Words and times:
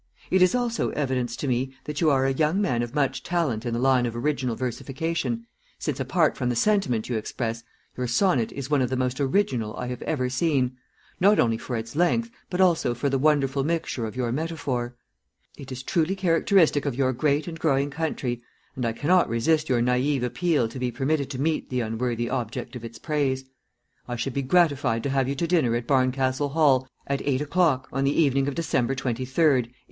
It 0.31 0.41
is 0.41 0.55
also 0.55 0.89
evidence 0.93 1.35
to 1.35 1.47
me 1.47 1.75
that 1.83 2.01
you 2.01 2.09
are 2.09 2.25
a 2.25 2.33
young 2.33 2.59
man 2.59 2.81
of 2.81 2.95
much 2.95 3.21
talent 3.21 3.67
in 3.67 3.73
the 3.73 3.79
line 3.79 4.07
of 4.07 4.15
original 4.15 4.55
versification, 4.55 5.45
since, 5.77 5.99
apart 5.99 6.35
from 6.35 6.49
the 6.49 6.55
sentiment 6.55 7.07
you 7.07 7.17
express, 7.17 7.63
your 7.95 8.07
sonnet 8.07 8.51
is 8.53 8.67
one 8.67 8.81
of 8.81 8.89
the 8.89 8.95
most 8.95 9.19
original 9.21 9.75
I 9.77 9.85
have 9.89 10.01
ever 10.01 10.27
seen, 10.27 10.75
not 11.19 11.37
only 11.39 11.55
for 11.59 11.75
its 11.75 11.95
length, 11.95 12.31
but 12.49 12.59
also 12.59 12.95
for 12.95 13.09
the 13.11 13.19
wonderful 13.19 13.63
mixture 13.63 14.07
of 14.07 14.15
your 14.15 14.31
metaphor. 14.31 14.95
It 15.55 15.71
is 15.71 15.83
truly 15.83 16.15
characteristic 16.15 16.87
of 16.87 16.95
your 16.95 17.13
great 17.13 17.47
and 17.47 17.59
growing 17.59 17.91
country, 17.91 18.41
and 18.75 18.83
I 18.87 18.93
cannot 18.93 19.29
resist 19.29 19.69
your 19.69 19.81
naïve 19.83 20.23
appeal 20.23 20.67
to 20.69 20.79
be 20.79 20.89
permitted 20.91 21.29
to 21.29 21.39
meet 21.39 21.69
the 21.69 21.81
unworthy 21.81 22.27
object 22.27 22.75
of 22.75 22.83
its 22.83 22.97
praise. 22.97 23.45
I 24.07 24.15
should 24.15 24.33
be 24.33 24.41
gratified 24.41 25.03
to 25.03 25.11
have 25.11 25.29
you 25.29 25.35
to 25.35 25.45
dinner 25.45 25.75
at 25.75 25.85
Barncastle 25.85 26.49
Hall, 26.53 26.87
at 27.05 27.21
eight 27.23 27.39
o'clock 27.41 27.87
on 27.93 28.03
the 28.03 28.19
evening 28.19 28.47
of 28.47 28.55
December 28.55 28.95
23rd, 28.95 29.37
189 29.37 29.73